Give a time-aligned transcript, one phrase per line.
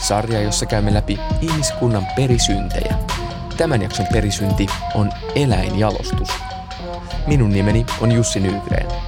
[0.00, 2.94] sarja, jossa käymme läpi ihmiskunnan perisyntejä.
[3.56, 6.28] Tämän jakson perisynti on eläinjalostus.
[7.26, 9.05] Minun nimeni on Jussi Nygren.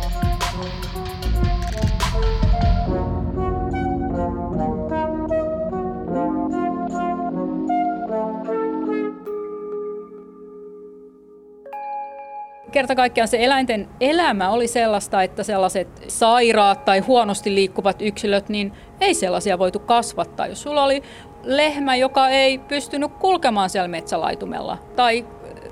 [12.78, 18.73] Kerta kaikkiaan se eläinten elämä oli sellaista, että sellaiset sairaat tai huonosti liikkuvat yksilöt, niin
[19.01, 20.46] ei sellaisia voitu kasvattaa.
[20.46, 21.02] Jos sulla oli
[21.42, 25.27] lehmä, joka ei pystynyt kulkemaan siellä metsälaitumella, tai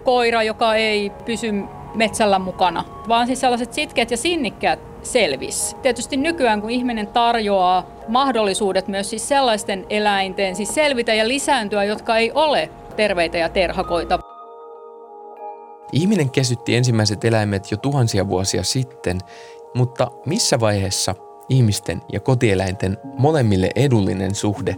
[0.05, 1.53] koira, joka ei pysy
[1.95, 5.77] metsällä mukana, vaan siis sellaiset sitkeät ja sinnikkäät selvis.
[5.83, 12.17] Tietysti nykyään, kun ihminen tarjoaa mahdollisuudet myös siis sellaisten eläinten siis selvitä ja lisääntyä, jotka
[12.17, 14.26] ei ole terveitä ja terhakoita.
[15.97, 19.19] Ihminen kesytti ensimmäiset eläimet jo tuhansia vuosia sitten,
[19.75, 21.15] mutta missä vaiheessa
[21.49, 24.77] ihmisten ja kotieläinten molemmille edullinen suhde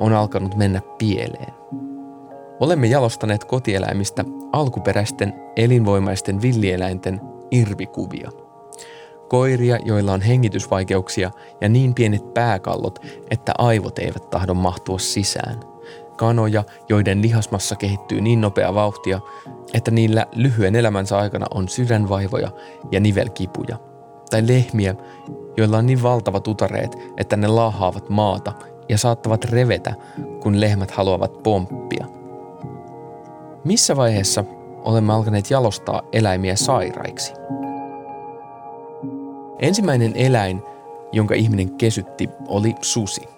[0.00, 1.54] on alkanut mennä pieleen?
[2.60, 7.20] Olemme jalostaneet kotieläimistä alkuperäisten elinvoimaisten villieläinten
[7.50, 8.30] irvikuvia.
[9.28, 11.30] Koiria, joilla on hengitysvaikeuksia
[11.60, 12.98] ja niin pienet pääkallot,
[13.30, 15.60] että aivot eivät tahdo mahtua sisään–
[16.16, 19.20] kanoja, joiden lihasmassa kehittyy niin nopea vauhtia,
[19.74, 22.50] että niillä lyhyen elämänsä aikana on sydänvaivoja
[22.92, 23.76] ja nivelkipuja.
[24.30, 24.94] Tai lehmiä,
[25.56, 28.52] joilla on niin valtavat utareet, että ne laahaavat maata
[28.88, 29.94] ja saattavat revetä,
[30.42, 32.06] kun lehmät haluavat pomppia.
[33.64, 34.44] Missä vaiheessa
[34.84, 37.32] olemme alkaneet jalostaa eläimiä sairaiksi?
[39.58, 40.62] Ensimmäinen eläin,
[41.12, 43.28] jonka ihminen kesytti, oli susi–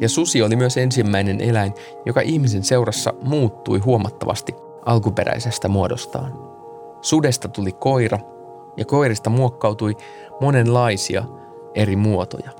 [0.00, 1.74] ja susi oli myös ensimmäinen eläin,
[2.06, 4.54] joka ihmisen seurassa muuttui huomattavasti
[4.86, 6.32] alkuperäisestä muodostaan.
[7.00, 8.18] Sudesta tuli koira
[8.76, 9.96] ja koirista muokkautui
[10.40, 11.24] monenlaisia
[11.74, 12.50] eri muotoja.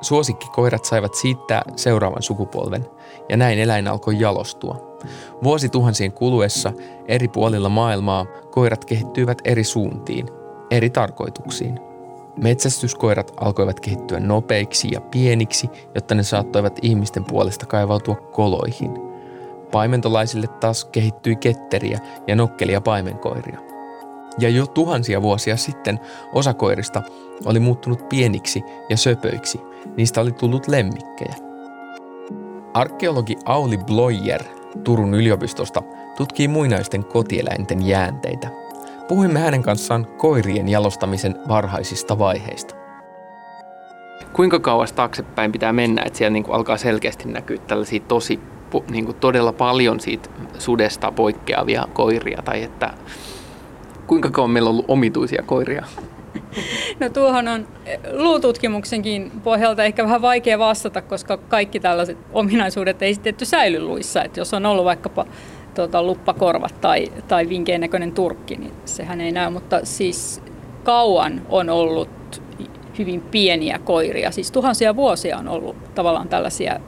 [0.00, 2.86] Suosikkikoirat saivat siittää seuraavan sukupolven
[3.28, 4.98] ja näin eläin alkoi jalostua.
[5.42, 6.72] Vuosituhansien kuluessa
[7.08, 10.26] eri puolilla maailmaa koirat kehittyivät eri suuntiin,
[10.70, 11.80] eri tarkoituksiin–
[12.36, 18.90] Metsästyskoirat alkoivat kehittyä nopeiksi ja pieniksi, jotta ne saattoivat ihmisten puolesta kaivautua koloihin.
[19.72, 23.60] Paimentolaisille taas kehittyi ketteriä ja nokkelia paimenkoiria.
[24.38, 26.00] Ja jo tuhansia vuosia sitten
[26.32, 27.02] osa koirista
[27.44, 29.60] oli muuttunut pieniksi ja söpöiksi.
[29.96, 31.34] Niistä oli tullut lemmikkejä.
[32.74, 34.44] Arkeologi Auli Bloyer
[34.84, 35.82] Turun yliopistosta
[36.16, 38.50] tutkii muinaisten kotieläinten jäänteitä–
[39.10, 42.74] Puhuimme hänen kanssaan koirien jalostamisen varhaisista vaiheista.
[44.32, 48.40] Kuinka kauas taaksepäin pitää mennä, että siellä niin kuin alkaa selkeästi näkyä tällaisia tosi
[48.90, 50.28] niin kuin todella paljon siitä
[50.58, 52.90] sudesta poikkeavia koiria, tai että
[54.06, 55.84] kuinka kauan meillä on ollut omituisia koiria?
[57.00, 57.68] No tuohon on
[58.12, 64.24] luututkimuksenkin pohjalta ehkä vähän vaikea vastata, koska kaikki tällaiset ominaisuudet ei sitten säily luissa.
[64.24, 65.26] Että jos on ollut vaikkapa
[65.82, 69.50] tota, luppakorvat tai, tai vinkeen näköinen turkki, niin sehän ei näy.
[69.50, 70.42] Mutta siis
[70.84, 72.42] kauan on ollut
[72.98, 74.30] hyvin pieniä koiria.
[74.30, 76.80] Siis tuhansia vuosia on ollut tavallaan tällaisia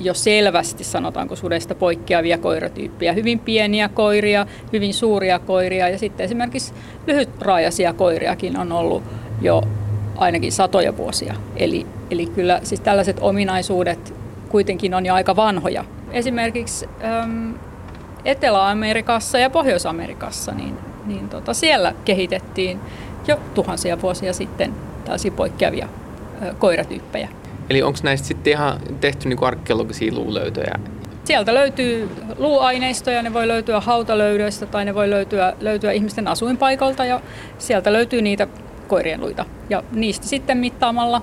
[0.00, 3.12] jo selvästi, sanotaanko sudesta poikkeavia koiratyyppejä.
[3.12, 6.74] Hyvin pieniä koiria, hyvin suuria koiria ja sitten esimerkiksi
[7.06, 9.02] lyhytraajaisia koiriakin on ollut
[9.40, 9.62] jo
[10.16, 11.34] ainakin satoja vuosia.
[11.56, 14.14] Eli, eli kyllä siis tällaiset ominaisuudet
[14.48, 15.84] kuitenkin on jo aika vanhoja.
[16.12, 16.88] Esimerkiksi
[18.24, 22.80] Etelä-Amerikassa ja Pohjois-Amerikassa, niin, niin tota, siellä kehitettiin
[23.26, 24.74] jo tuhansia vuosia sitten
[25.04, 25.88] tällaisia poikkeavia
[26.42, 27.28] ö, koiratyyppejä.
[27.70, 30.74] Eli onko näistä sitten ihan tehty niinku arkeologisia luulöytöjä?
[31.24, 37.20] Sieltä löytyy luuaineistoja, ne voi löytyä hautalöydöistä tai ne voi löytyä, löytyä ihmisten asuinpaikalta ja
[37.58, 38.46] sieltä löytyy niitä
[38.88, 39.44] koirien luita.
[39.70, 41.22] Ja niistä sitten mittaamalla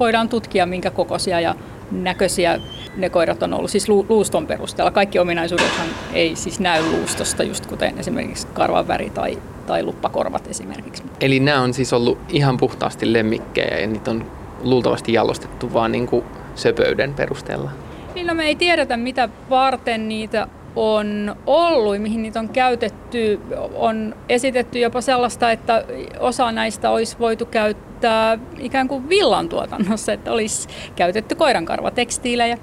[0.00, 1.54] voidaan tutkia minkä kokoisia ja
[1.90, 2.60] näköisiä
[2.96, 4.90] ne koirat on ollut siis luuston perusteella.
[4.90, 11.02] Kaikki ominaisuudethan ei siis näy luustosta, just kuten esimerkiksi karvan väri tai, tai luppakorvat esimerkiksi.
[11.20, 14.26] Eli nämä on siis ollut ihan puhtaasti lemmikkejä ja niitä on
[14.62, 16.24] luultavasti jalostettu vaan niin kuin
[16.54, 17.70] söpöyden perusteella?
[18.14, 20.46] Niin no me ei tiedetä mitä varten niitä
[20.76, 23.40] on ollut, mihin niitä on käytetty.
[23.74, 25.84] On esitetty jopa sellaista, että
[26.20, 32.58] osa näistä olisi voitu käyttää ikään kuin villan tuotannossa, että olisi käytetty koirankarvatekstiilejä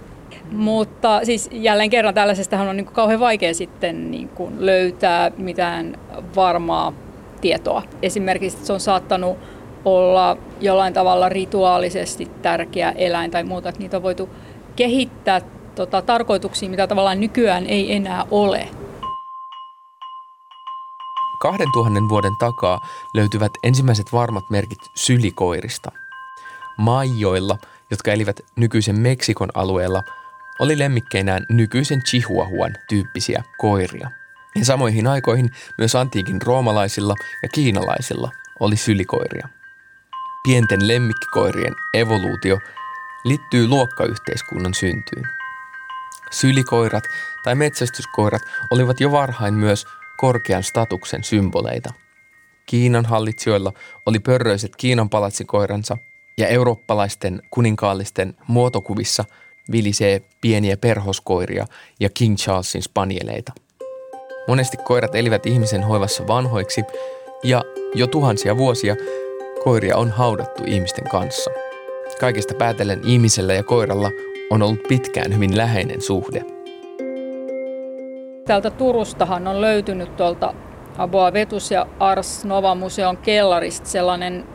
[0.52, 5.98] Mutta siis jälleen kerran tällaisestahan on niin kuin kauhean vaikea sitten niin kuin löytää mitään
[6.36, 6.94] varmaa
[7.42, 7.84] tietoa.
[8.02, 9.38] Esimerkiksi se on saattanut
[9.86, 14.30] olla jollain tavalla rituaalisesti tärkeä eläin tai muuta, että niitä on voitu
[14.76, 15.42] kehittää
[15.76, 18.68] tota, tarkoituksiin, mitä tavallaan nykyään ei enää ole.
[21.40, 22.80] 2000 vuoden takaa
[23.14, 25.92] löytyvät ensimmäiset varmat merkit sylikoirista.
[26.78, 27.58] Maijoilla,
[27.92, 30.04] jotka elivät nykyisen Meksikon alueella,
[30.60, 34.12] oli lemmikkeinään nykyisen Chihuahuan tyyppisiä koiria.
[34.56, 39.48] Ja samoihin aikoihin myös antiikin roomalaisilla ja kiinalaisilla oli sylikoiria.
[40.44, 42.60] Pienten lemmikkikoirien evoluutio
[43.26, 45.26] liittyy luokkayhteiskunnan syntyyn.
[46.32, 47.04] Sylikoirat
[47.44, 48.42] tai metsästyskoirat
[48.72, 49.86] olivat jo varhain myös
[50.18, 51.94] korkean statuksen symboleita.
[52.66, 53.74] Kiinan hallitsijoilla
[54.06, 55.98] oli pörröiset Kiinan palatsikoiransa
[56.38, 59.26] ja eurooppalaisten kuninkaallisten muotokuvissa
[59.72, 61.66] vilisee pieniä perhoskoiria
[62.00, 63.52] ja King Charlesin spanieleita.
[64.48, 66.84] Monesti koirat elivät ihmisen hoivassa vanhoiksi
[67.44, 67.64] ja
[67.96, 68.96] jo tuhansia vuosia
[69.64, 71.52] koiria on haudattu ihmisten kanssa.
[72.20, 74.12] Kaikesta päätellen ihmisellä ja koiralla
[74.50, 76.46] on ollut pitkään hyvin läheinen suhde.
[78.46, 80.54] Täältä Turustahan on löytynyt tuolta
[80.98, 84.46] Aboa Vetus ja Ars Nova Museon kellarista sellainen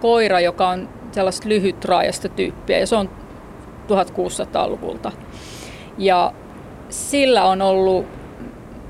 [0.00, 3.10] koira, joka on sellaista lyhytraajasta tyyppiä ja se on
[3.96, 5.12] 1600-luvulta.
[5.98, 6.32] Ja
[6.88, 8.06] sillä on ollut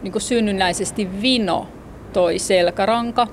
[0.02, 1.66] niin synnynnäisesti vino
[2.12, 3.26] toi selkäranka.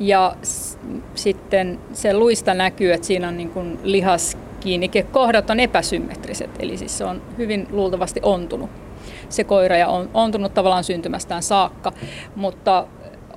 [0.00, 0.78] Ja s-
[1.14, 7.04] sitten se luista näkyy, että siinä on niin kuin lihaskiinnikekohdat on epäsymmetriset, eli siis se
[7.04, 8.70] on hyvin luultavasti ontunut.
[9.28, 11.92] Se koira ja on ontunut tavallaan syntymästään saakka,
[12.36, 12.86] mutta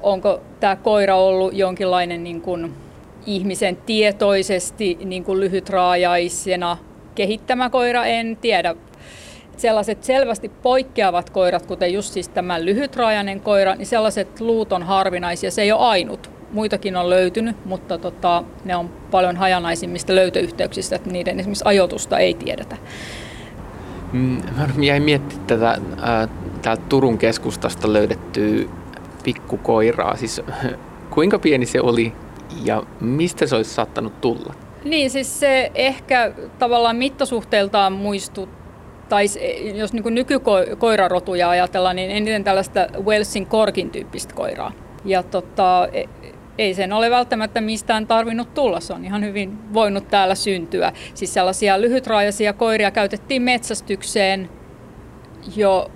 [0.02, 2.74] onko tämä koira ollut jonkinlainen niin kuin
[3.26, 6.78] ihmisen tietoisesti niin kuin lyhytraajaisena
[7.16, 8.76] kehittämä koira, en tiedä.
[9.58, 15.52] Sellaiset selvästi poikkeavat koirat, kuten just siis tämä lyhytraajainen koira, niin sellaiset luut on harvinaisia,
[15.52, 16.32] se ei ole ainut.
[16.52, 22.34] Muitakin on löytynyt, mutta tota, ne on paljon hajanaisimmista löytöyhteyksistä, että niiden esimerkiksi ajoitusta ei
[22.34, 22.78] tiedetä.
[24.12, 26.30] Mm, Mä jäin miettimään tätä äh,
[26.62, 28.66] täältä Turun keskustasta löydettyä
[29.24, 30.16] pikkukoiraa.
[30.16, 30.42] Siis
[31.16, 32.14] kuinka pieni se oli
[32.64, 34.65] ja mistä se olisi saattanut tulla?
[34.86, 38.50] Niin, siis se ehkä tavallaan mittasuhteeltaan muistut,
[39.10, 39.26] tai
[39.76, 44.72] jos niin nykykoirarotuja ajatellaan, niin eniten tällaista Walesin korkin tyyppistä koiraa.
[45.06, 46.06] Ja tota, e-
[46.58, 50.94] ei sen ole välttämättä mistään tarvinnut tulla, se on ihan hyvin voinut täällä syntyä.
[51.14, 54.50] Siis sellaisia lyhytraajaisia koiria käytettiin metsästykseen
[55.56, 55.92] jo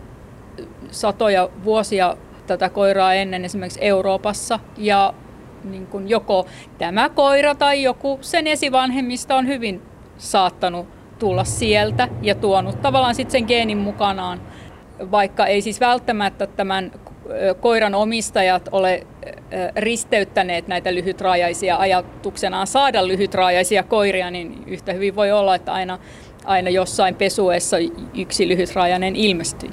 [0.92, 4.60] satoja vuosia tätä koiraa ennen esimerkiksi Euroopassa.
[4.78, 5.14] Ja
[5.64, 6.46] niin kuin joko
[6.78, 9.82] tämä koira tai joku sen esivanhemmista on hyvin
[10.18, 10.88] saattanut
[11.20, 14.42] tulla sieltä ja tuonut tavallaan sitten sen geenin mukanaan,
[15.12, 16.92] vaikka ei siis välttämättä tämän
[17.60, 19.08] koiran omistajat ole
[19.76, 26.00] risteyttäneet näitä lyhytraajaisia ajatuksenaan saada lyhytraajaisia koiria, niin yhtä hyvin voi olla, että aina,
[26.46, 27.78] aina jossain pesuessa
[28.14, 29.70] yksi lyhytraajainen ilmestyy.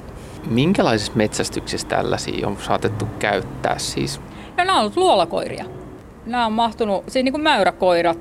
[0.49, 4.19] Minkälaisessa metsästyksessä tällaisia on saatettu käyttää siis?
[4.57, 5.65] No, nämä on ollut luolakoiria.
[6.27, 8.19] Nämä on mahtunut, siis niin kuin mäyräkoirat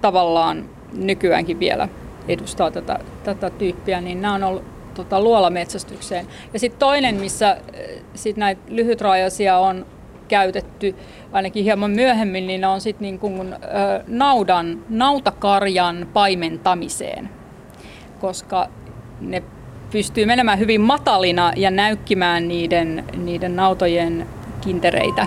[0.00, 1.88] tavallaan nykyäänkin vielä
[2.28, 4.64] edustaa tätä, tätä tyyppiä, niin nämä on ollut
[4.94, 6.26] tota, luolametsästykseen.
[6.52, 7.56] Ja sitten toinen, missä
[8.14, 9.86] sit näitä lyhytraajaisia on
[10.28, 10.94] käytetty
[11.32, 13.54] ainakin hieman myöhemmin, niin on sitten niin kuin,
[14.06, 17.28] naudan, nautakarjan paimentamiseen,
[18.20, 18.68] koska
[19.20, 19.42] ne
[19.90, 24.26] pystyy menemään hyvin matalina ja näykkimään niiden, niiden nautojen
[24.60, 25.26] kintereitä.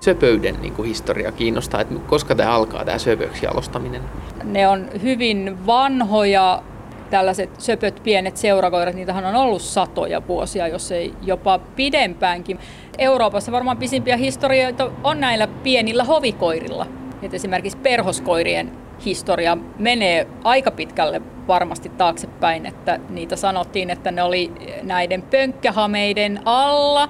[0.00, 4.02] Söpöyden niin kuin historia kiinnostaa, että koska tämä alkaa tämä söpöksi jalostaminen?
[4.44, 6.62] Ne on hyvin vanhoja
[7.10, 12.58] tällaiset söpöt pienet seurakoirat, niitähän on ollut satoja vuosia, jos ei jopa pidempäänkin.
[12.98, 16.86] Euroopassa varmaan pisimpiä historioita on näillä pienillä hovikoirilla.
[17.22, 18.72] Et esimerkiksi perhoskoirien
[19.04, 24.52] historia menee aika pitkälle varmasti taaksepäin, että niitä sanottiin, että ne oli
[24.82, 27.08] näiden pönkkähameiden alla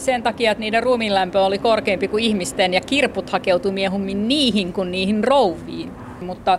[0.00, 4.90] sen takia, että niiden ruumiinlämpö oli korkeampi kuin ihmisten ja kirput hakeutui miehummin niihin kuin
[4.90, 5.92] niihin rouviin.
[6.20, 6.58] Mutta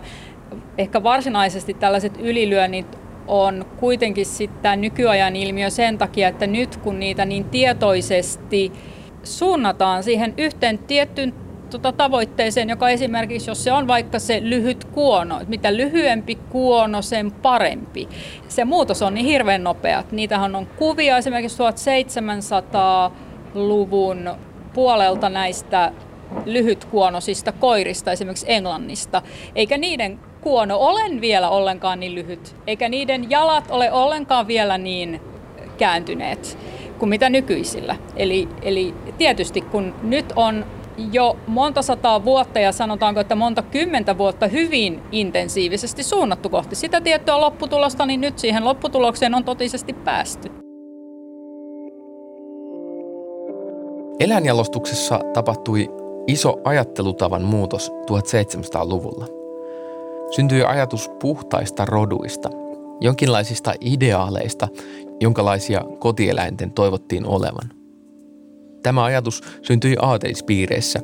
[0.78, 7.24] ehkä varsinaisesti tällaiset ylilyönnit on kuitenkin sitten nykyajan ilmiö sen takia, että nyt kun niitä
[7.24, 8.72] niin tietoisesti
[9.24, 11.34] suunnataan siihen yhteen tiettyyn
[11.70, 17.02] tota, tavoitteeseen, joka esimerkiksi, jos se on vaikka se lyhyt kuono, että mitä lyhyempi kuono,
[17.02, 18.08] sen parempi.
[18.48, 20.04] Se muutos on niin hirveän nopea.
[20.10, 21.56] Niitähän on kuvia esimerkiksi
[23.54, 24.30] 1700-luvun
[24.74, 25.92] puolelta näistä
[26.44, 29.22] lyhytkuonosista koirista, esimerkiksi Englannista,
[29.54, 35.20] eikä niiden kuono olen vielä ollenkaan niin lyhyt, eikä niiden jalat ole ollenkaan vielä niin
[35.78, 36.58] kääntyneet
[36.98, 37.96] kuin mitä nykyisillä.
[38.16, 40.66] Eli, eli tietysti kun nyt on
[41.12, 47.00] jo monta sataa vuotta ja sanotaanko, että monta kymmentä vuotta hyvin intensiivisesti suunnattu kohti sitä
[47.00, 50.61] tiettyä lopputulosta, niin nyt siihen lopputulokseen on totisesti päästy.
[54.22, 55.88] Eläinjalostuksessa tapahtui
[56.26, 59.26] iso ajattelutavan muutos 1700-luvulla.
[60.30, 62.50] Syntyi ajatus puhtaista roduista,
[63.00, 64.68] jonkinlaisista ideaaleista,
[65.20, 67.70] jonkalaisia kotieläinten toivottiin olevan.
[68.82, 71.00] Tämä ajatus syntyi aatelispiireissä.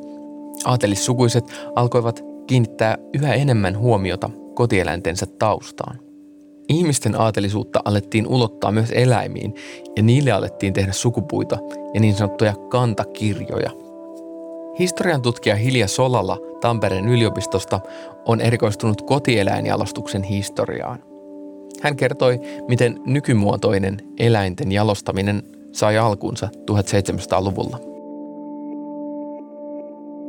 [0.64, 1.44] Aatelissukuiset
[1.76, 6.07] alkoivat kiinnittää yhä enemmän huomiota kotieläintensä taustaan.
[6.68, 9.54] Ihmisten aatelisuutta alettiin ulottaa myös eläimiin
[9.96, 11.58] ja niille alettiin tehdä sukupuita
[11.94, 13.70] ja niin sanottuja kantakirjoja.
[14.78, 17.80] Historian tutkija Hilja Solala Tampereen yliopistosta
[18.26, 20.98] on erikoistunut kotieläinjalostuksen historiaan.
[21.82, 27.87] Hän kertoi, miten nykymuotoinen eläinten jalostaminen sai alkunsa 1700-luvulla.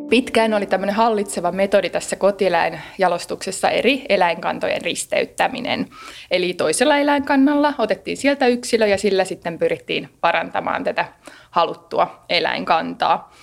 [0.10, 5.90] Pitkään oli tämmöinen hallitseva metodi tässä kotieläinjalostuksessa eri eläinkantojen risteyttäminen.
[6.32, 11.06] Eli toisella eläinkannalla otettiin sieltä yksilö ja sillä sitten pyrittiin parantamaan tätä
[11.52, 13.34] haluttua eläinkantaa.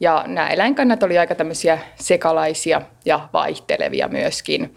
[0.00, 4.76] Ja nämä eläinkannat oli aika tämmöisiä sekalaisia ja vaihtelevia myöskin.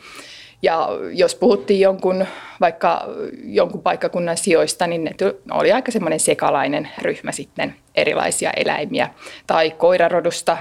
[0.64, 2.26] Ja jos puhuttiin jonkun,
[2.62, 3.08] vaikka
[3.44, 5.14] jonkun paikkakunnan sijoista, niin ne
[5.52, 9.10] oli aika semmoinen sekalainen ryhmä sitten erilaisia eläimiä.
[9.48, 10.58] Tai koirarodusta,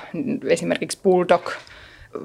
[0.49, 1.50] esimerkiksi bulldog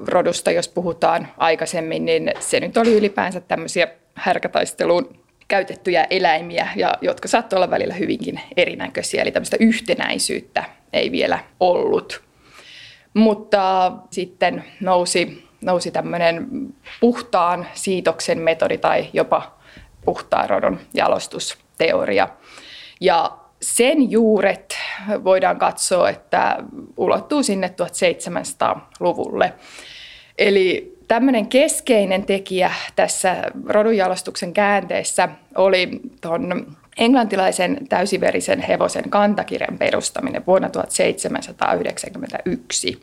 [0.06, 5.18] rodusta, jos puhutaan aikaisemmin, niin se nyt oli ylipäänsä tämmöisiä härkätaisteluun
[5.48, 12.22] käytettyjä eläimiä, ja jotka saattoi olla välillä hyvinkin erinäköisiä, eli tämmöistä yhtenäisyyttä ei vielä ollut.
[13.14, 16.48] Mutta sitten nousi nousi tämmöinen
[17.00, 19.58] puhtaan siitoksen metodi tai jopa
[20.04, 22.28] puhtaan rodon jalostusteoria.
[23.00, 24.78] Ja sen juuret
[25.24, 26.56] voidaan katsoa, että
[26.96, 29.52] ulottuu sinne 1700-luvulle.
[30.38, 33.36] Eli tämmöinen keskeinen tekijä tässä
[33.66, 43.02] rodunjalostuksen käänteessä oli tuon englantilaisen täysiverisen hevosen kantakirjan perustaminen vuonna 1791.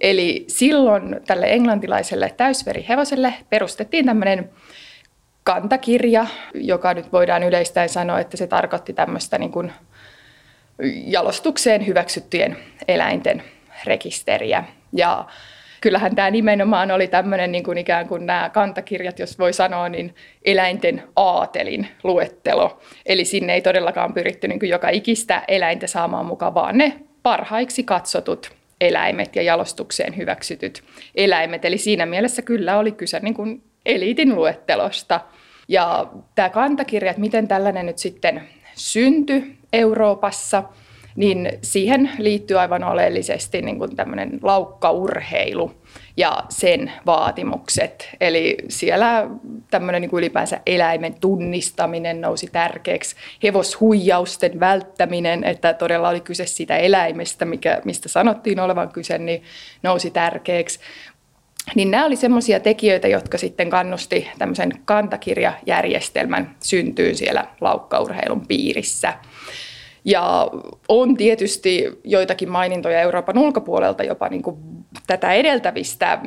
[0.00, 4.50] Eli silloin tälle englantilaiselle täysverihevoselle perustettiin tämmöinen
[5.44, 9.72] kantakirja, joka nyt voidaan yleistäen sanoa, että se tarkoitti tämmöistä niin kuin
[11.06, 12.56] jalostukseen hyväksyttyjen
[12.88, 13.42] eläinten
[13.84, 14.64] rekisteriä.
[14.92, 15.24] Ja
[15.80, 20.14] kyllähän tämä nimenomaan oli tämmöinen niin kuin ikään kuin nämä kantakirjat, jos voi sanoa, niin
[20.44, 22.80] eläinten aatelin luettelo.
[23.06, 27.82] Eli sinne ei todellakaan pyritty niin kuin joka ikistä eläintä saamaan mukaan, vaan ne parhaiksi
[27.82, 30.82] katsotut eläimet ja jalostukseen hyväksytyt
[31.14, 31.64] eläimet.
[31.64, 35.20] Eli siinä mielessä kyllä oli kyse niin kuin eliitin luettelosta.
[35.68, 38.42] Ja tämä kantakirja, että miten tällainen nyt sitten
[38.74, 40.62] syntyi Euroopassa,
[41.16, 45.72] niin siihen liittyy aivan oleellisesti niin kuin tämmöinen laukkaurheilu
[46.16, 48.08] ja sen vaatimukset.
[48.20, 49.30] Eli siellä
[49.70, 56.76] tämmöinen niin kuin ylipäänsä eläimen tunnistaminen nousi tärkeäksi, hevoshuijausten välttäminen, että todella oli kyse siitä
[56.76, 59.42] eläimestä, mikä, mistä sanottiin olevan kyse, niin
[59.82, 60.80] nousi tärkeäksi.
[61.74, 69.14] Niin nämä oli semmoisia tekijöitä, jotka sitten kannusti tämmöisen kantakirjajärjestelmän syntyyn siellä laukkaurheilun piirissä.
[70.04, 70.50] Ja
[70.88, 74.56] on tietysti joitakin mainintoja Euroopan ulkopuolelta jopa niin kuin
[75.06, 76.18] tätä edeltävistä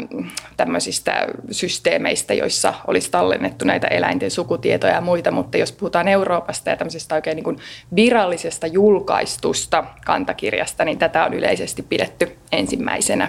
[0.57, 6.77] tämmöisistä systeemeistä, joissa olisi tallennettu näitä eläinten sukutietoja ja muita, mutta jos puhutaan Euroopasta ja
[6.77, 7.57] tämmöisestä oikein niin kuin
[7.95, 13.27] virallisesta julkaistusta kantakirjasta, niin tätä on yleisesti pidetty ensimmäisenä.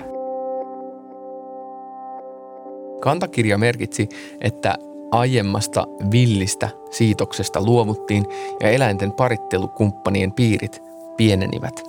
[3.01, 4.09] Kantakirja merkitsi,
[4.41, 4.75] että
[5.11, 8.27] aiemmasta villistä siitoksesta luovuttiin
[8.61, 10.83] ja eläinten parittelukumppanien piirit
[11.17, 11.83] pienenivät.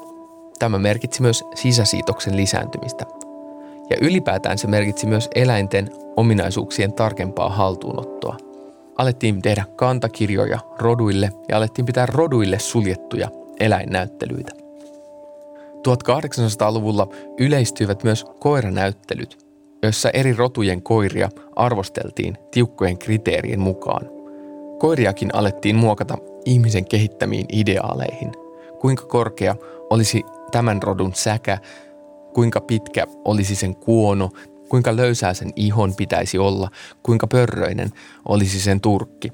[0.59, 3.05] Tämä merkitsi myös sisäsiitoksen lisääntymistä.
[3.89, 8.37] Ja ylipäätään se merkitsi myös eläinten ominaisuuksien tarkempaa haltuunottoa.
[8.97, 14.51] Alettiin tehdä kantakirjoja roduille ja alettiin pitää roduille suljettuja eläinnäyttelyitä.
[15.87, 17.07] 1800-luvulla
[17.39, 19.37] yleistyivät myös koiranäyttelyt–
[19.83, 24.09] joissa eri rotujen koiria arvosteltiin tiukkojen kriteerien mukaan.
[24.79, 28.31] Koiriakin alettiin muokata ihmisen kehittämiin ideaaleihin.
[28.81, 29.55] Kuinka korkea
[29.89, 31.57] olisi tämän rodun säkä,
[32.33, 34.29] kuinka pitkä olisi sen kuono,
[34.69, 36.69] kuinka löysää sen ihon pitäisi olla,
[37.03, 37.89] kuinka pörröinen
[38.27, 39.31] olisi sen turkki.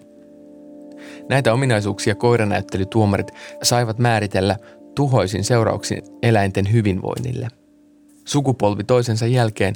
[1.29, 3.31] Näitä ominaisuuksia koiranäyttelytuomarit
[3.63, 4.57] saivat määritellä
[4.95, 7.47] tuhoisin seurauksin eläinten hyvinvoinnille.
[8.25, 9.75] Sukupolvi toisensa jälkeen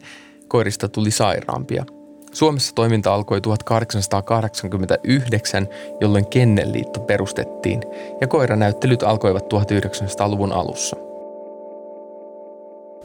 [0.49, 1.85] koirista tuli sairaampia.
[2.31, 5.67] Suomessa toiminta alkoi 1889,
[6.01, 7.81] jolloin Kennelliitto perustettiin,
[8.21, 10.95] ja koiranäyttelyt alkoivat 1900-luvun alussa.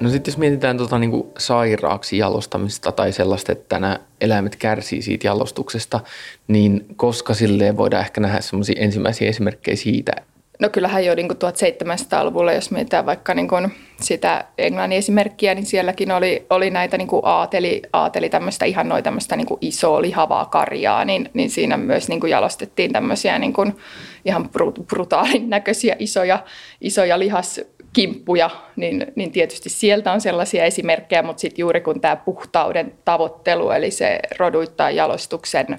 [0.01, 5.27] No sitten jos mietitään tota niinku sairaaksi jalostamista tai sellaista, että nämä eläimet kärsii siitä
[5.27, 6.01] jalostuksesta,
[6.49, 10.13] niin koska silleen voidaan ehkä nähdä semmoisia ensimmäisiä esimerkkejä siitä,
[10.61, 16.13] No kyllähän jo niin 1700-luvulla, jos mietitään vaikka niin kuin sitä Englannin esimerkkiä, niin sielläkin
[16.13, 20.45] oli, oli näitä niin kuin aateli, aateli tämmöistä ihan noin tämmöistä niin kuin isoa lihavaa
[20.45, 23.77] karjaa, niin, niin siinä myös niin kuin jalostettiin tämmöisiä niin kuin
[24.25, 24.51] ihan
[24.87, 26.45] brutaalin näköisiä isoja,
[26.81, 32.95] isoja lihaskimppuja, niin, niin tietysti sieltä on sellaisia esimerkkejä, mutta sitten juuri kun tämä puhtauden
[33.05, 35.79] tavoittelu, eli se roduittaa jalostuksen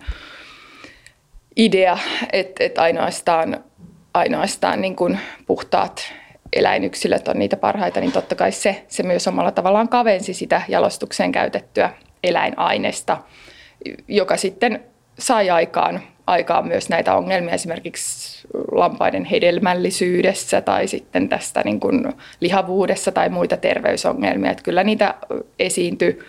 [1.55, 1.97] idea,
[2.33, 3.63] että, että ainoastaan
[4.15, 6.13] ainoastaan niin kuin puhtaat
[6.53, 11.31] eläinyksilöt on niitä parhaita, niin totta kai se, se myös omalla tavallaan kavensi sitä jalostukseen
[11.31, 11.89] käytettyä
[12.23, 13.17] eläinaineesta,
[14.07, 14.83] joka sitten
[15.19, 23.11] sai aikaan, aikaan myös näitä ongelmia esimerkiksi lampaiden hedelmällisyydessä tai sitten tästä niin kuin lihavuudessa
[23.11, 24.51] tai muita terveysongelmia.
[24.51, 25.13] Että kyllä niitä
[25.59, 26.19] esiintyi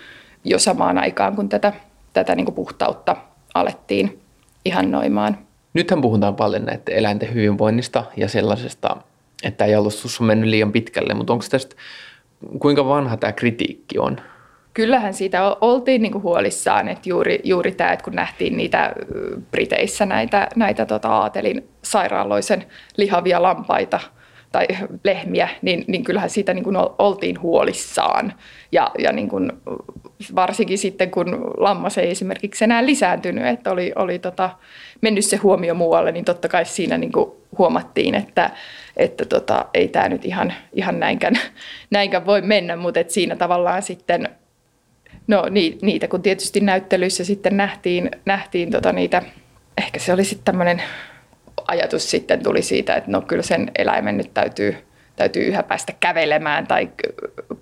[0.45, 1.73] jo samaan aikaan, kun tätä,
[2.13, 3.17] tätä niin kuin puhtautta
[3.55, 4.21] alettiin
[4.65, 5.46] ihannoimaan.
[5.77, 8.97] Nythän puhutaan paljon näiden eläinten hyvinvoinnista ja sellaisesta,
[9.43, 11.77] että jalostus on mennyt liian pitkälle, mutta onko tästä,
[12.59, 14.21] kuinka vanha tämä kritiikki on?
[14.75, 18.93] Kyllähän siitä oltiin niinku huolissaan, että juuri, juuri tämä, että kun nähtiin niitä
[19.51, 22.65] Briteissä näitä, näitä tota, aatelin sairaaloisen
[22.97, 24.01] lihavia lampaita–
[24.57, 24.67] tai
[25.05, 28.33] lehmiä, niin, niin kyllähän siitä niin kuin oltiin huolissaan.
[28.73, 29.53] Ja, ja niin kuin
[30.35, 34.51] varsinkin sitten, kun lammas ei esimerkiksi enää lisääntynyt, että oli, oli tota,
[35.01, 38.51] mennyt se huomio muualle, niin totta kai siinä niin kuin huomattiin, että,
[38.97, 41.35] että tota, ei tämä nyt ihan, ihan näinkään,
[41.91, 44.29] näinkään voi mennä, mutta että siinä tavallaan sitten,
[45.27, 45.45] no
[45.83, 49.23] niitä kun tietysti näyttelyissä sitten nähtiin, nähtiin tota niitä,
[49.79, 50.83] ehkä se oli sitten tämmöinen
[51.69, 54.77] ajatus sitten tuli siitä, että no kyllä sen eläimen nyt täytyy,
[55.17, 56.91] täytyy yhä päästä kävelemään tai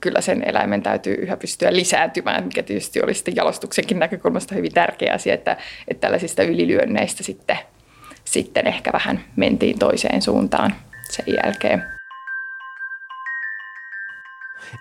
[0.00, 5.14] kyllä sen eläimen täytyy yhä pystyä lisääntymään, mikä tietysti oli sitten jalostuksenkin näkökulmasta hyvin tärkeä
[5.14, 5.57] asia, että,
[5.88, 7.59] että tällaisista ylilyönneistä sitten,
[8.24, 10.74] sitten ehkä vähän mentiin toiseen suuntaan
[11.11, 11.85] sen jälkeen.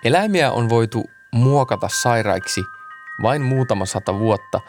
[0.06, 2.62] Eläimiä on voitu muokata sairaiksi
[3.22, 4.60] vain muutama sata vuotta,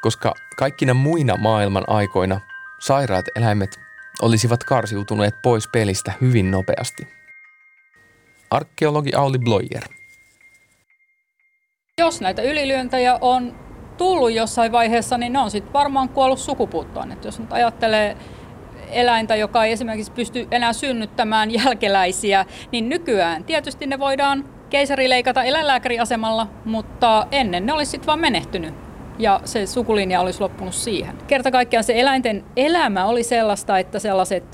[0.00, 2.40] koska kaikkina muina maailman aikoina
[2.78, 3.83] sairaat eläimet
[4.22, 7.08] olisivat karsiutuneet pois pelistä hyvin nopeasti.
[8.50, 9.82] Arkeologi Auli Bloyer.
[11.98, 13.54] Jos näitä ylilyöntejä on
[13.96, 17.12] tullut jossain vaiheessa, niin ne on sitten varmaan kuollut sukupuuttoon.
[17.12, 18.16] Et jos nyt ajattelee
[18.90, 26.46] eläintä, joka ei esimerkiksi pysty enää synnyttämään jälkeläisiä, niin nykyään tietysti ne voidaan keisarileikata eläinlääkäriasemalla,
[26.64, 28.83] mutta ennen ne olisi sitten vaan menehtynyt
[29.18, 31.18] ja se sukulinja olisi loppunut siihen.
[31.26, 34.44] Kerta kaikkiaan se eläinten elämä oli sellaista, että sellaiset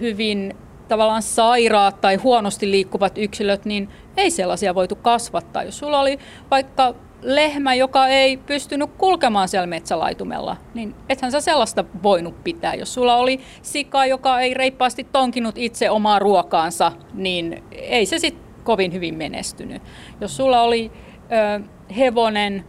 [0.00, 0.54] hyvin
[0.88, 5.62] tavallaan sairaat tai huonosti liikkuvat yksilöt, niin ei sellaisia voitu kasvattaa.
[5.62, 6.18] Jos sulla oli
[6.50, 12.74] vaikka lehmä, joka ei pystynyt kulkemaan siellä metsälaitumella, niin ethän sä sellaista voinut pitää.
[12.74, 18.46] Jos sulla oli sika, joka ei reippaasti tonkinut itse omaa ruokaansa, niin ei se sitten
[18.64, 19.82] kovin hyvin menestynyt.
[20.20, 20.92] Jos sulla oli
[21.58, 21.60] ö,
[21.96, 22.64] hevonen,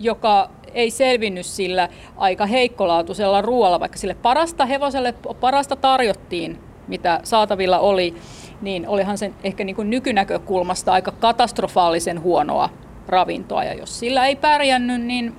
[0.00, 6.58] joka ei selvinnyt sillä aika heikkolaatuisella ruoalla, vaikka sille parasta hevoselle parasta tarjottiin,
[6.88, 8.14] mitä saatavilla oli,
[8.60, 12.68] niin olihan se ehkä niin kuin nykynäkökulmasta aika katastrofaalisen huonoa
[13.08, 13.64] ravintoa.
[13.64, 15.36] Ja jos sillä ei pärjännyt, niin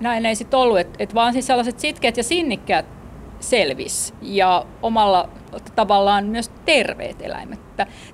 [0.00, 0.78] näin ei sitten ollut.
[0.78, 2.86] Että et vaan siis sellaiset sitkeät ja sinnikkäät
[3.40, 5.28] selvis ja omalla
[5.76, 7.60] tavallaan myös terveet eläimet.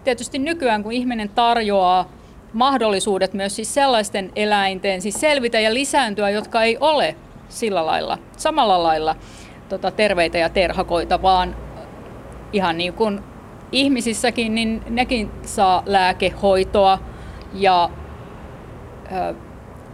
[0.04, 2.08] Tietysti nykyään, kun ihminen tarjoaa
[2.52, 7.16] mahdollisuudet myös siis sellaisten eläinten siis selvitä ja lisääntyä, jotka ei ole
[7.48, 9.16] sillä lailla, samalla lailla
[9.68, 11.56] tota, terveitä ja terhakoita, vaan
[12.52, 13.20] ihan niin kuin
[13.72, 16.98] ihmisissäkin, niin nekin saa lääkehoitoa
[17.54, 17.90] ja
[19.12, 19.34] ö,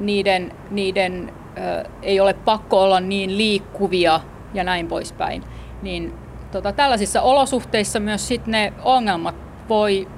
[0.00, 4.20] niiden, niiden ö, ei ole pakko olla niin liikkuvia
[4.54, 5.44] ja näin poispäin.
[5.82, 6.14] Niin
[6.52, 9.34] tota, tällaisissa olosuhteissa myös sit ne ongelmat
[9.68, 10.08] voi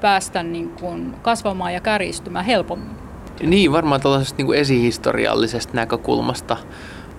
[0.00, 2.96] päästä niin kuin kasvamaan ja kärjistymään helpommin.
[3.42, 6.56] Niin, varmaan tällaisesta niin kuin esihistoriallisesta näkökulmasta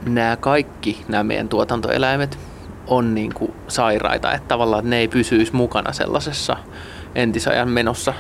[0.06, 2.38] nämä kaikki nämä meidän tuotantoeläimet
[2.88, 6.58] on niin kuin sairaita, että tavallaan ne ei pysyisi mukana sellaisessa
[7.16, 8.14] entisajan menossa.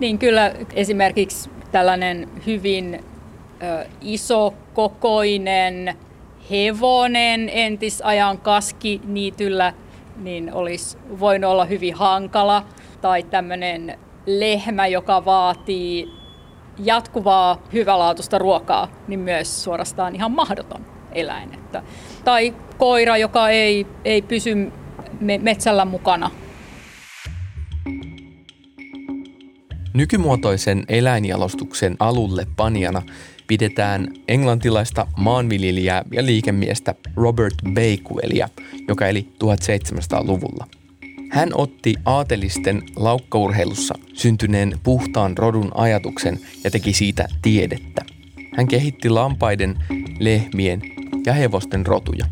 [0.00, 3.04] Niin kyllä esimerkiksi tällainen hyvin
[3.62, 5.96] ö, iso kokoinen
[6.50, 9.72] hevonen entisajan kaskiniityllä
[10.16, 12.64] niin olisi voinut olla hyvin hankala
[13.00, 16.08] tai tämmöinen lehmä, joka vaatii
[16.78, 21.54] jatkuvaa hyvälaatuista ruokaa, niin myös suorastaan ihan mahdoton eläin.
[21.54, 21.82] Että,
[22.24, 24.72] tai koira, joka ei, ei pysy
[25.40, 26.30] metsällä mukana.
[29.94, 33.02] Nykymuotoisen eläinjalostuksen alulle panijana
[33.46, 38.48] pidetään englantilaista maanviljelijää ja liikemiestä Robert Bakewellia,
[38.88, 40.79] joka eli 1700-luvulla.
[41.30, 48.04] Hän otti aatelisten laukkaurheilussa syntyneen puhtaan rodun ajatuksen ja teki siitä tiedettä.
[48.56, 49.78] Hän kehitti lampaiden,
[50.18, 50.82] lehmien
[51.26, 52.26] ja hevosten rotuja.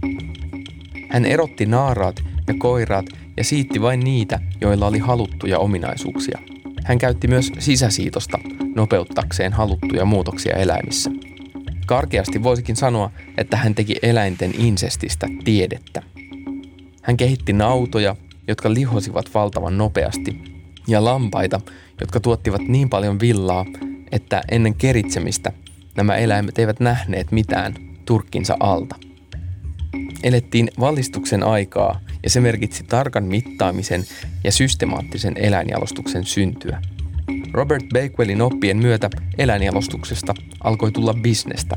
[1.09, 3.07] Hän erotti naaraat ja koiraat
[3.37, 6.39] ja siitti vain niitä, joilla oli haluttuja ominaisuuksia.
[6.85, 8.39] Hän käytti myös sisäsiitosta
[8.75, 11.11] nopeuttakseen haluttuja muutoksia eläimissä.
[11.87, 16.03] Karkeasti voisikin sanoa, että hän teki eläinten insestistä tiedettä.
[17.03, 18.17] Hän kehitti nautoja,
[18.49, 20.43] jotka lihosivat valtavan nopeasti,
[20.89, 21.61] ja lampaita,
[22.01, 23.67] jotka tuottivat niin paljon villaa,
[24.13, 25.53] että ennen keritsemistä
[25.97, 28.97] nämä eläimet eivät nähneet mitään turkkinsa alta.
[30.23, 34.05] Elettiin valistuksen aikaa ja se merkitsi tarkan mittaamisen
[34.45, 36.83] ja systemaattisen eläinjalostuksen syntyä.
[37.53, 40.35] Robert Bakewellin oppien myötä eläinjalostuksesta
[40.65, 41.77] alkoi tulla bisnestä.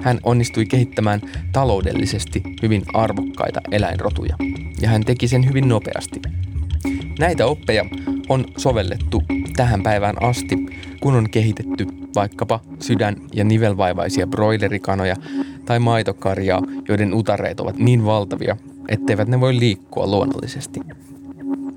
[0.00, 1.20] Hän onnistui kehittämään
[1.52, 4.36] taloudellisesti hyvin arvokkaita eläinrotuja,
[4.80, 6.20] ja hän teki sen hyvin nopeasti.
[7.18, 7.84] Näitä oppeja
[8.28, 9.22] on sovellettu
[9.56, 10.56] tähän päivään asti,
[11.00, 15.16] kun on kehitetty vaikkapa sydän- ja nivelvaivaisia broilerikanoja
[15.64, 18.56] tai maitokarjaa, joiden utareet ovat niin valtavia,
[18.88, 20.80] etteivät ne voi liikkua luonnollisesti.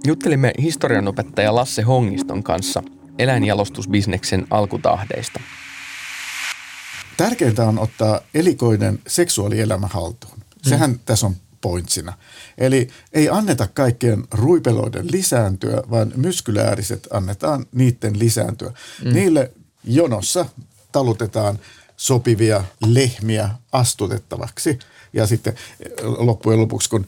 [0.06, 2.84] Juttelimme historianopettaja Lasse Hongiston kanssa
[3.20, 5.40] eläinjalostusbisneksen alkutahdeista.
[7.18, 10.38] Tärkeintä on ottaa elikoiden seksuaalielämä haltuun.
[10.62, 11.00] Sehän mm.
[11.06, 12.14] tässä on pointsina.
[12.58, 18.74] Eli ei anneta kaikkien ruipeloiden lisääntyä, vaan myskylääriset annetaan niiden lisääntyä.
[19.04, 19.14] Mm.
[19.14, 19.52] Niille
[19.84, 20.46] jonossa
[20.92, 21.60] talutetaan
[21.98, 24.80] sopivia lehmiä astutettavaksi.
[25.14, 25.54] Ja sitten
[26.04, 27.06] loppujen lopuksi, kun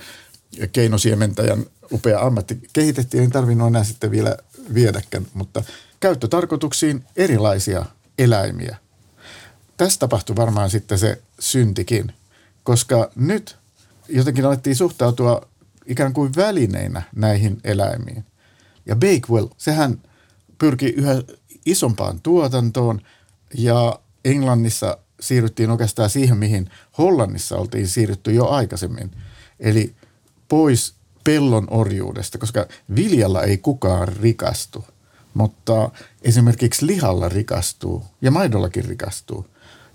[0.71, 4.37] keinosiementäjän upea ammatti kehitettiin, ei tarvinnut enää sitten vielä
[4.73, 5.63] viedäkään, mutta
[5.99, 7.85] käyttötarkoituksiin erilaisia
[8.17, 8.77] eläimiä.
[9.77, 12.13] Tässä tapahtui varmaan sitten se syntikin,
[12.63, 13.57] koska nyt
[14.09, 15.41] jotenkin alettiin suhtautua
[15.85, 18.25] ikään kuin välineinä näihin eläimiin.
[18.85, 20.01] Ja Bakewell, sehän
[20.57, 21.21] pyrki yhä
[21.65, 23.01] isompaan tuotantoon
[23.57, 29.11] ja Englannissa siirryttiin oikeastaan siihen, mihin Hollannissa oltiin siirrytty jo aikaisemmin.
[29.59, 29.95] Eli
[30.47, 34.85] pois pellon orjuudesta, koska viljalla ei kukaan rikastu,
[35.33, 35.89] mutta
[36.21, 39.45] esimerkiksi lihalla rikastuu ja maidollakin rikastuu.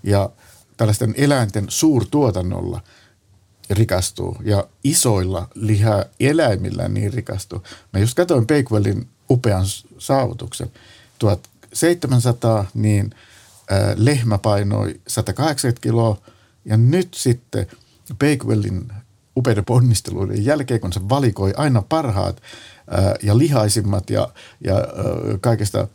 [0.03, 0.29] Ja
[0.77, 2.81] tällaisten eläinten suurtuotannolla
[3.69, 7.63] rikastuu ja isoilla liha eläimillä niin rikastuu.
[7.93, 9.65] Mä just katsoin Bakewellin upean
[9.97, 10.71] saavutuksen.
[11.19, 13.15] 1700 niin
[13.71, 16.17] äh, lehmä painoi 180 kiloa
[16.65, 17.67] ja nyt sitten
[18.19, 18.91] Bakewellin
[19.37, 22.41] upeiden ponnisteluiden jälkeen, kun se valikoi aina parhaat
[22.87, 24.27] ää, ja lihaisimmat ja,
[24.65, 24.83] ja ää,
[25.41, 25.87] kaikesta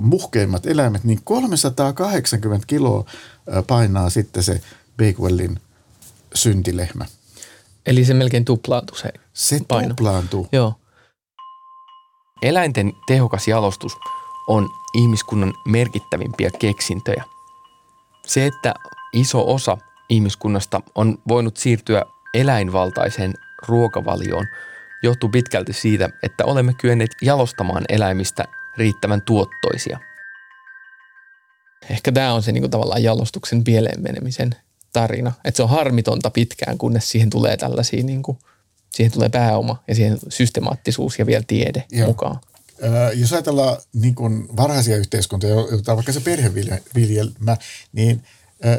[0.00, 3.04] muhkeimmat eläimet, niin 380 kiloa
[3.66, 4.60] painaa sitten se
[4.98, 5.60] Bakewellin
[6.34, 7.04] syntilehmä.
[7.86, 9.88] Eli se melkein tuplaantuu se Se paino.
[9.88, 10.48] tuplaantuu.
[10.52, 10.74] Joo.
[12.42, 13.92] Eläinten tehokas jalostus
[14.48, 17.24] on ihmiskunnan merkittävimpiä keksintöjä.
[18.26, 18.74] Se, että
[19.12, 23.34] iso osa ihmiskunnasta on voinut siirtyä eläinvaltaiseen
[23.68, 24.46] ruokavalioon
[25.02, 28.44] johtuu pitkälti siitä, että olemme kyenneet jalostamaan eläimistä
[28.76, 29.98] riittävän tuottoisia.
[31.90, 34.50] Ehkä tämä on se niin kuin tavallaan jalostuksen pieleen menemisen
[34.92, 35.32] tarina.
[35.44, 38.38] Että se on harmitonta pitkään, kunnes siihen tulee tällaisia, niin kuin,
[38.90, 42.06] siihen tulee pääoma ja siihen systemaattisuus ja vielä tiede Joo.
[42.06, 42.40] mukaan.
[42.84, 47.56] Äh, jos ajatellaan niin kuin varhaisia yhteiskuntia, joita vaikka se perheviljelmä,
[47.92, 48.22] niin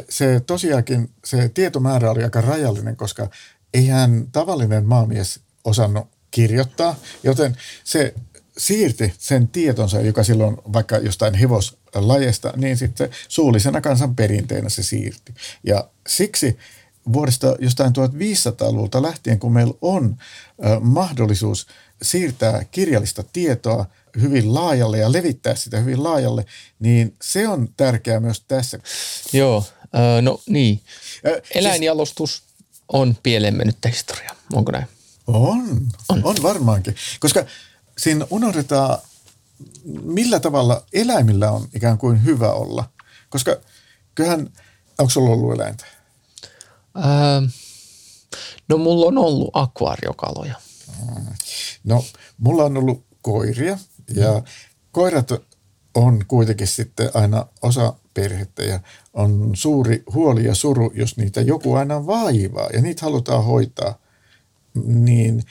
[0.10, 3.30] se tosiaankin, se tietomäärä oli aika rajallinen, koska
[3.74, 8.14] eihän tavallinen maamies osannut kirjoittaa, joten se
[8.58, 15.34] siirti sen tietonsa, joka silloin vaikka jostain hevoslajesta, niin sitten suullisena kansan perinteenä se siirti.
[15.64, 16.58] Ja siksi
[17.14, 20.18] vuodesta jostain 1500-luvulta lähtien, kun meillä on
[20.66, 21.68] ö, mahdollisuus
[22.02, 23.86] siirtää kirjallista tietoa
[24.22, 26.46] hyvin laajalle ja levittää sitä hyvin laajalle,
[26.80, 28.80] niin se on tärkeää myös tässä.
[29.34, 30.82] Joo, öö, no niin.
[31.56, 32.54] Eläinjalostus siis,
[32.88, 34.86] on pieleen mennyttä historiaa, onko näin?
[35.28, 36.96] On, on, on varmaankin.
[37.20, 37.46] Koska
[37.98, 38.98] siinä unohdetaan,
[40.04, 42.90] millä tavalla eläimillä on ikään kuin hyvä olla.
[43.30, 43.56] Koska
[44.16, 44.50] kyllähän,
[44.98, 45.86] onko sulla ollut eläintä?
[46.98, 47.48] Öö,
[48.70, 50.56] no mulla on ollut akvaariokaloja.
[51.84, 52.06] No,
[52.38, 53.78] mulla on ollut koiria
[54.16, 54.42] ja
[54.92, 55.30] koirat
[55.96, 58.80] on kuitenkin sitten aina osa perhettä ja
[59.14, 63.98] on suuri huoli ja suru, jos niitä joku aina vaivaa ja niitä halutaan hoitaa,
[64.86, 65.44] niin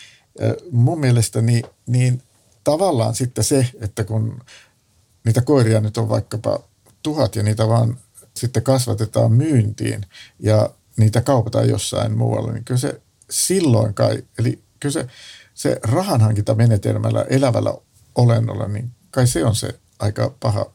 [0.71, 2.23] mun mielestä niin, niin
[2.64, 4.40] tavallaan sitten se, että kun
[5.25, 6.61] niitä koiria nyt on vaikkapa
[7.03, 7.98] tuhat ja niitä vaan
[8.37, 10.07] sitten kasvatetaan myyntiin
[10.38, 15.07] ja niitä kaupataan jossain muualla, niin kyllä se silloin kai, eli kyllä se,
[15.55, 17.75] se rahanhankintamenetelmällä elävällä
[18.14, 20.66] olennolla, niin kai se on se aika paha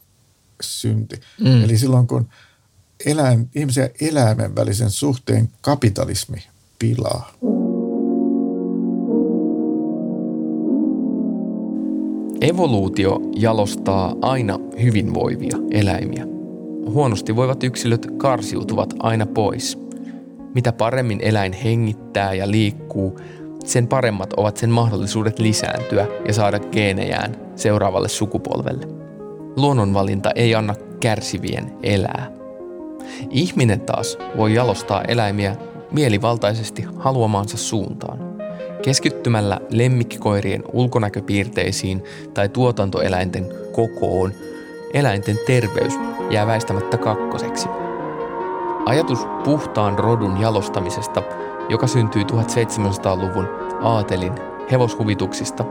[0.60, 1.20] synti.
[1.40, 1.64] Mm.
[1.64, 2.28] Eli silloin kun
[3.06, 6.48] eläin, ihmisen ja eläimen välisen suhteen kapitalismi
[6.78, 7.32] pilaa.
[12.40, 16.26] Evoluutio jalostaa aina hyvinvoivia eläimiä.
[16.90, 19.78] Huonosti voivat yksilöt karsiutuvat aina pois.
[20.54, 23.18] Mitä paremmin eläin hengittää ja liikkuu,
[23.64, 28.86] sen paremmat ovat sen mahdollisuudet lisääntyä ja saada geenejään seuraavalle sukupolvelle.
[29.56, 32.30] Luonnonvalinta ei anna kärsivien elää.
[33.30, 35.56] Ihminen taas voi jalostaa eläimiä
[35.92, 38.27] mielivaltaisesti haluamaansa suuntaan.
[38.82, 44.32] Keskittymällä lemmikkikoirien ulkonäköpiirteisiin tai tuotantoeläinten kokoon,
[44.94, 45.94] eläinten terveys
[46.30, 47.68] jää väistämättä kakkoseksi.
[48.86, 51.22] Ajatus puhtaan rodun jalostamisesta,
[51.68, 53.48] joka syntyi 1700-luvun
[53.82, 54.32] aatelin
[54.70, 55.64] hevoshuvituksista,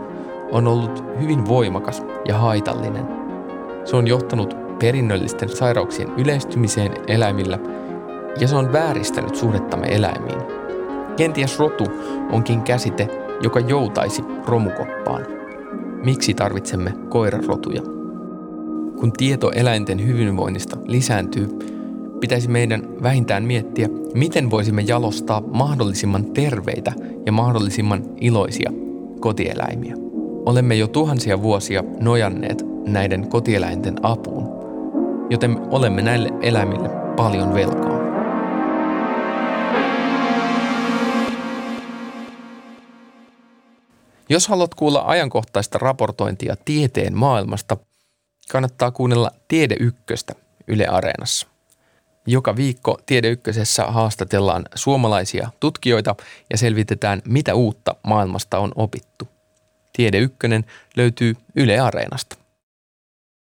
[0.52, 3.08] on ollut hyvin voimakas ja haitallinen.
[3.86, 7.60] Se on johtanut perinnöllisten sairauksien yleistymiseen eläimillä
[8.40, 10.57] ja se on vääristänyt suhdettamme eläimiin.
[11.18, 11.84] Kenties rotu
[12.32, 13.08] onkin käsite,
[13.42, 15.26] joka joutaisi romukoppaan.
[16.04, 17.82] Miksi tarvitsemme koirarotuja?
[19.00, 21.48] Kun tieto eläinten hyvinvoinnista lisääntyy,
[22.20, 26.94] pitäisi meidän vähintään miettiä, miten voisimme jalostaa mahdollisimman terveitä
[27.26, 28.72] ja mahdollisimman iloisia
[29.20, 29.96] kotieläimiä.
[30.46, 34.48] Olemme jo tuhansia vuosia nojanneet näiden kotieläinten apuun,
[35.30, 37.87] joten olemme näille eläimille paljon velkaa.
[44.30, 47.78] Jos haluat kuulla ajankohtaista raportointia tieteen maailmasta,
[48.52, 50.34] kannattaa kuunnella Tiede Ykköstä
[50.68, 51.48] Yle Areenassa.
[52.28, 56.16] Joka viikko Tiede Ykkösessä haastatellaan suomalaisia tutkijoita
[56.52, 59.28] ja selvitetään, mitä uutta maailmasta on opittu.
[59.94, 62.47] Tiede Ykkönen löytyy Yle Areenasta.